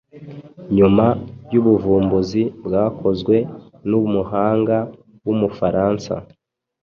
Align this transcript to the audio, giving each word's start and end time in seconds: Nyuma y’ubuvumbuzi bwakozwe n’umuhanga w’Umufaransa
Nyuma 0.77 1.05
y’ubuvumbuzi 1.53 2.43
bwakozwe 2.65 3.35
n’umuhanga 3.89 4.77
w’Umufaransa 5.25 6.13